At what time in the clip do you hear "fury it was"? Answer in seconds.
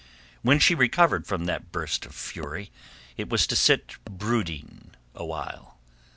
2.15-3.45